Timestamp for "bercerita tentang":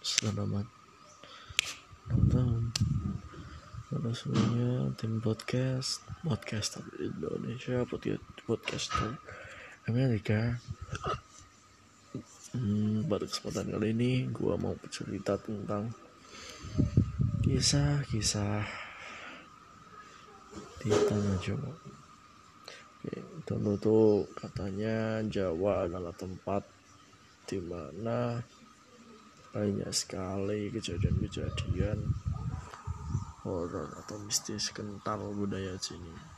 14.80-15.92